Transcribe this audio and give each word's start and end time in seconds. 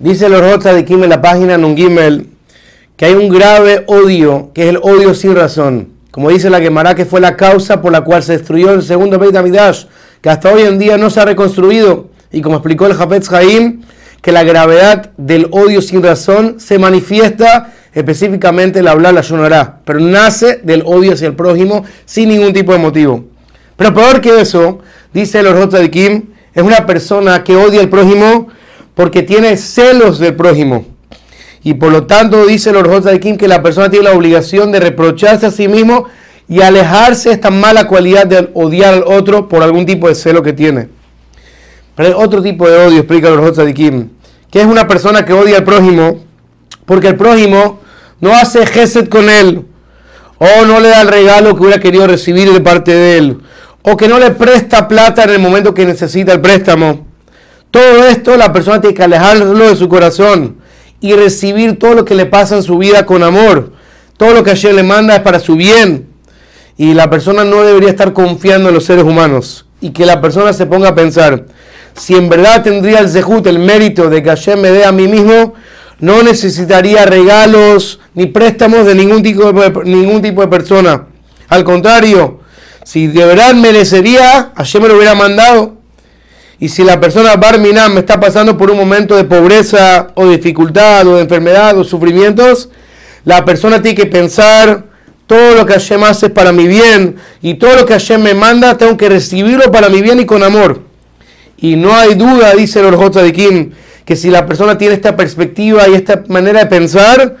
Dice 0.00 0.30
los 0.30 0.40
Rocha 0.40 0.72
de 0.72 0.86
Kim 0.86 1.04
en 1.04 1.10
la 1.10 1.20
página 1.20 1.58
Nungimel 1.58 2.26
que 2.96 3.04
hay 3.04 3.12
un 3.12 3.28
grave 3.28 3.84
odio, 3.86 4.50
que 4.54 4.62
es 4.62 4.68
el 4.70 4.78
odio 4.78 5.14
sin 5.14 5.36
razón. 5.36 5.88
Como 6.10 6.30
dice 6.30 6.48
la 6.48 6.58
Gemara, 6.58 6.94
que 6.94 7.04
fue 7.04 7.20
la 7.20 7.36
causa 7.36 7.82
por 7.82 7.92
la 7.92 8.00
cual 8.00 8.22
se 8.22 8.32
destruyó 8.32 8.72
el 8.72 8.82
segundo 8.82 9.18
Beit 9.18 9.36
Hamidash, 9.36 9.84
que 10.22 10.30
hasta 10.30 10.52
hoy 10.52 10.62
en 10.62 10.78
día 10.78 10.96
no 10.96 11.10
se 11.10 11.20
ha 11.20 11.26
reconstruido. 11.26 12.08
Y 12.32 12.40
como 12.40 12.56
explicó 12.56 12.86
el 12.86 12.92
Hafetz 12.92 13.30
Haim, 13.30 13.82
que 14.22 14.32
la 14.32 14.42
gravedad 14.42 15.10
del 15.18 15.48
odio 15.50 15.82
sin 15.82 16.02
razón 16.02 16.60
se 16.60 16.78
manifiesta 16.78 17.74
específicamente 17.92 18.78
el 18.78 18.88
hablar 18.88 19.12
la 19.12 19.20
Yonará, 19.20 19.80
pero 19.84 20.00
nace 20.00 20.60
del 20.62 20.82
odio 20.86 21.12
hacia 21.12 21.28
el 21.28 21.34
prójimo 21.34 21.84
sin 22.06 22.30
ningún 22.30 22.54
tipo 22.54 22.72
de 22.72 22.78
motivo. 22.78 23.24
Pero 23.76 23.92
peor 23.92 24.22
que 24.22 24.40
eso, 24.40 24.78
dice 25.12 25.40
el 25.40 25.46
Orjota 25.46 25.78
de 25.78 25.90
Kim, 25.90 26.30
es 26.54 26.62
una 26.62 26.86
persona 26.86 27.44
que 27.44 27.54
odia 27.54 27.80
al 27.80 27.90
prójimo 27.90 28.48
porque 29.00 29.22
tiene 29.22 29.56
celos 29.56 30.18
del 30.18 30.36
prójimo. 30.36 30.84
Y 31.64 31.72
por 31.72 31.90
lo 31.90 32.04
tanto 32.04 32.44
dice 32.44 32.68
el 32.68 32.76
Orjota 32.76 33.08
de 33.08 33.18
Kim 33.18 33.38
que 33.38 33.48
la 33.48 33.62
persona 33.62 33.88
tiene 33.88 34.04
la 34.04 34.12
obligación 34.12 34.70
de 34.72 34.78
reprocharse 34.78 35.46
a 35.46 35.50
sí 35.50 35.68
mismo 35.68 36.04
y 36.50 36.60
alejarse 36.60 37.30
de 37.30 37.36
esta 37.36 37.50
mala 37.50 37.86
cualidad 37.86 38.26
de 38.26 38.50
odiar 38.52 38.92
al 38.92 39.04
otro 39.06 39.48
por 39.48 39.62
algún 39.62 39.86
tipo 39.86 40.06
de 40.06 40.14
celo 40.14 40.42
que 40.42 40.52
tiene. 40.52 40.90
Pero 41.96 42.10
hay 42.10 42.14
otro 42.14 42.42
tipo 42.42 42.68
de 42.68 42.76
odio, 42.76 42.98
explica 42.98 43.28
el 43.28 43.38
Orjota 43.38 43.64
de 43.64 43.72
Kim, 43.72 44.10
que 44.50 44.60
es 44.60 44.66
una 44.66 44.86
persona 44.86 45.24
que 45.24 45.32
odia 45.32 45.56
al 45.56 45.64
prójimo 45.64 46.20
porque 46.84 47.08
el 47.08 47.16
prójimo 47.16 47.80
no 48.20 48.34
hace 48.34 48.66
gesed 48.66 49.08
con 49.08 49.30
él, 49.30 49.64
o 50.36 50.66
no 50.66 50.78
le 50.78 50.90
da 50.90 51.00
el 51.00 51.08
regalo 51.08 51.56
que 51.56 51.62
hubiera 51.62 51.80
querido 51.80 52.06
recibir 52.06 52.52
de 52.52 52.60
parte 52.60 52.92
de 52.92 53.16
él, 53.16 53.38
o 53.80 53.96
que 53.96 54.08
no 54.08 54.18
le 54.18 54.32
presta 54.32 54.88
plata 54.88 55.24
en 55.24 55.30
el 55.30 55.38
momento 55.38 55.72
que 55.72 55.86
necesita 55.86 56.34
el 56.34 56.42
préstamo. 56.42 57.08
Todo 57.70 58.06
esto 58.06 58.36
la 58.36 58.52
persona 58.52 58.80
tiene 58.80 58.94
que 58.94 59.02
alejarlo 59.02 59.68
de 59.68 59.76
su 59.76 59.88
corazón 59.88 60.56
y 61.00 61.14
recibir 61.14 61.78
todo 61.78 61.94
lo 61.94 62.04
que 62.04 62.14
le 62.14 62.26
pasa 62.26 62.56
en 62.56 62.62
su 62.62 62.78
vida 62.78 63.06
con 63.06 63.22
amor. 63.22 63.72
Todo 64.16 64.34
lo 64.34 64.44
que 64.44 64.50
ayer 64.50 64.74
le 64.74 64.82
manda 64.82 65.16
es 65.16 65.22
para 65.22 65.40
su 65.40 65.56
bien. 65.56 66.08
Y 66.76 66.94
la 66.94 67.08
persona 67.08 67.44
no 67.44 67.62
debería 67.62 67.90
estar 67.90 68.12
confiando 68.12 68.68
en 68.68 68.74
los 68.74 68.84
seres 68.84 69.04
humanos. 69.04 69.66
Y 69.80 69.90
que 69.90 70.04
la 70.04 70.20
persona 70.20 70.52
se 70.52 70.66
ponga 70.66 70.90
a 70.90 70.94
pensar, 70.94 71.46
si 71.94 72.14
en 72.14 72.28
verdad 72.28 72.62
tendría 72.62 72.98
el 73.00 73.08
zehut, 73.08 73.46
el 73.46 73.58
mérito 73.58 74.10
de 74.10 74.22
que 74.22 74.30
ayer 74.30 74.56
me 74.56 74.70
dé 74.70 74.84
a 74.84 74.92
mí 74.92 75.08
mismo, 75.08 75.54
no 76.00 76.22
necesitaría 76.22 77.06
regalos 77.06 78.00
ni 78.14 78.26
préstamos 78.26 78.86
de 78.86 78.94
ningún 78.94 79.22
tipo 79.22 79.52
de, 79.52 79.84
ningún 79.84 80.20
tipo 80.20 80.40
de 80.42 80.48
persona. 80.48 81.06
Al 81.48 81.64
contrario, 81.64 82.40
si 82.84 83.06
de 83.06 83.24
verdad 83.24 83.54
merecería, 83.54 84.52
ayer 84.54 84.82
me 84.82 84.88
lo 84.88 84.96
hubiera 84.96 85.14
mandado. 85.14 85.79
Y 86.60 86.68
si 86.68 86.84
la 86.84 87.00
persona 87.00 87.36
Barminam 87.36 87.96
está 87.96 88.20
pasando 88.20 88.58
por 88.58 88.70
un 88.70 88.76
momento 88.76 89.16
de 89.16 89.24
pobreza 89.24 90.08
o 90.14 90.28
dificultad 90.28 91.06
o 91.06 91.16
de 91.16 91.22
enfermedad 91.22 91.76
o 91.78 91.84
sufrimientos, 91.84 92.68
la 93.24 93.46
persona 93.46 93.80
tiene 93.80 93.96
que 93.96 94.06
pensar 94.06 94.84
todo 95.26 95.54
lo 95.54 95.64
que 95.64 95.72
Hashem 95.72 96.04
hace 96.04 96.28
para 96.28 96.52
mi 96.52 96.66
bien 96.66 97.16
y 97.40 97.54
todo 97.54 97.76
lo 97.76 97.86
que 97.86 97.94
Hashem 97.94 98.20
me 98.20 98.34
manda, 98.34 98.76
tengo 98.76 98.98
que 98.98 99.08
recibirlo 99.08 99.72
para 99.72 99.88
mi 99.88 100.02
bien 100.02 100.20
y 100.20 100.26
con 100.26 100.42
amor. 100.42 100.82
Y 101.56 101.76
no 101.76 101.94
hay 101.94 102.14
duda, 102.14 102.52
dice 102.54 102.80
el 102.80 102.86
Orjota 102.86 103.22
de 103.22 103.32
Kim, 103.32 103.70
que 104.04 104.14
si 104.14 104.28
la 104.28 104.44
persona 104.44 104.76
tiene 104.76 104.94
esta 104.94 105.16
perspectiva 105.16 105.88
y 105.88 105.94
esta 105.94 106.24
manera 106.28 106.60
de 106.60 106.66
pensar, 106.66 107.36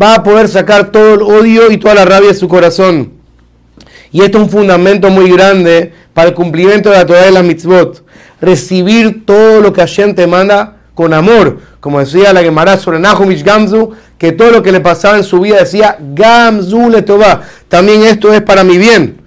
va 0.00 0.16
a 0.16 0.22
poder 0.24 0.48
sacar 0.48 0.90
todo 0.90 1.14
el 1.14 1.22
odio 1.22 1.70
y 1.70 1.76
toda 1.76 1.94
la 1.94 2.04
rabia 2.04 2.30
de 2.30 2.34
su 2.34 2.48
corazón. 2.48 3.21
Y 4.12 4.20
esto 4.20 4.38
es 4.38 4.44
un 4.44 4.50
fundamento 4.50 5.10
muy 5.10 5.30
grande 5.30 5.92
para 6.12 6.28
el 6.28 6.34
cumplimiento 6.34 6.90
de 6.90 6.98
la 6.98 7.06
Torah 7.06 7.22
de 7.22 7.32
la 7.32 7.42
mitzvot. 7.42 8.04
Recibir 8.40 9.24
todo 9.24 9.60
lo 9.60 9.72
que 9.72 9.80
Hashem 9.80 10.14
te 10.14 10.26
manda 10.26 10.76
con 10.94 11.14
amor. 11.14 11.58
Como 11.80 11.98
decía 11.98 12.32
la 12.32 12.42
Gemara 12.42 12.76
sobre 12.76 12.98
Nahumish 12.98 13.42
Gamzu, 13.42 13.92
que 14.18 14.32
todo 14.32 14.50
lo 14.50 14.62
que 14.62 14.70
le 14.70 14.80
pasaba 14.80 15.16
en 15.16 15.24
su 15.24 15.40
vida 15.40 15.58
decía 15.60 15.96
Gamzu 15.98 16.90
le 16.90 17.02
toba. 17.02 17.42
También 17.68 18.02
esto 18.02 18.32
es 18.32 18.42
para 18.42 18.62
mi 18.62 18.78
bien. 18.78 19.22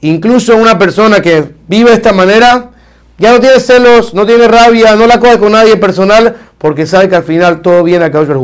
Incluso 0.00 0.56
una 0.56 0.78
persona 0.78 1.20
que 1.20 1.44
vive 1.68 1.90
de 1.90 1.96
esta 1.96 2.12
manera, 2.12 2.70
ya 3.18 3.32
no 3.32 3.38
tiene 3.38 3.60
celos, 3.60 4.14
no 4.14 4.26
tiene 4.26 4.48
rabia, 4.48 4.96
no 4.96 5.06
la 5.06 5.20
coge 5.20 5.38
con 5.38 5.52
nadie 5.52 5.76
personal, 5.76 6.34
porque 6.62 6.86
sabe 6.86 7.08
que 7.08 7.16
al 7.16 7.24
final 7.24 7.60
todo 7.60 7.82
viene 7.82 8.04
a 8.04 8.12
causa 8.12 8.34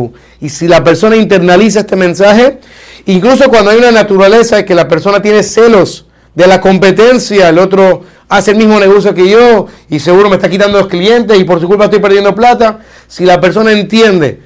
Y 0.40 0.48
si 0.48 0.66
la 0.66 0.82
persona 0.82 1.14
internaliza 1.14 1.80
este 1.80 1.94
mensaje, 1.94 2.58
incluso 3.06 3.48
cuando 3.48 3.70
hay 3.70 3.78
una 3.78 3.92
naturaleza 3.92 4.56
de 4.56 4.64
que 4.64 4.74
la 4.74 4.88
persona 4.88 5.22
tiene 5.22 5.44
celos 5.44 6.04
de 6.34 6.48
la 6.48 6.60
competencia, 6.60 7.48
el 7.48 7.60
otro 7.60 8.02
hace 8.28 8.50
el 8.50 8.56
mismo 8.56 8.80
negocio 8.80 9.14
que 9.14 9.30
yo 9.30 9.68
y 9.88 10.00
seguro 10.00 10.28
me 10.28 10.34
está 10.34 10.50
quitando 10.50 10.78
los 10.78 10.88
clientes 10.88 11.38
y 11.38 11.44
por 11.44 11.60
su 11.60 11.68
culpa 11.68 11.84
estoy 11.84 12.00
perdiendo 12.00 12.34
plata, 12.34 12.80
si 13.06 13.24
la 13.24 13.40
persona 13.40 13.70
entiende, 13.70 14.40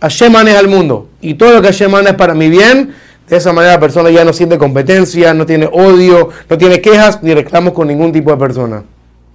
Hashem 0.00 0.32
maneja 0.32 0.60
el 0.60 0.68
mundo 0.68 1.10
y 1.20 1.34
todo 1.34 1.52
lo 1.52 1.60
que 1.60 1.68
Hashem 1.68 1.90
maneja 1.90 2.12
es 2.12 2.16
para 2.16 2.32
mi 2.32 2.48
bien, 2.48 2.94
de 3.28 3.36
esa 3.36 3.52
manera 3.52 3.74
la 3.74 3.80
persona 3.80 4.08
ya 4.08 4.24
no 4.24 4.32
siente 4.32 4.56
competencia, 4.56 5.34
no 5.34 5.44
tiene 5.44 5.68
odio, 5.70 6.30
no 6.48 6.56
tiene 6.56 6.80
quejas 6.80 7.22
ni 7.22 7.34
reclamos 7.34 7.74
con 7.74 7.88
ningún 7.88 8.10
tipo 8.10 8.30
de 8.30 8.38
persona. 8.38 8.84